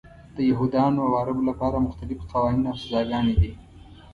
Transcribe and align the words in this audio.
د 0.35 0.37
یهودانو 0.49 0.99
او 1.05 1.11
عربو 1.21 1.47
لپاره 1.49 1.83
مختلف 1.87 2.19
قوانین 2.31 2.65
او 2.71 2.75
سزاګانې 2.81 3.35
دي. 3.41 3.51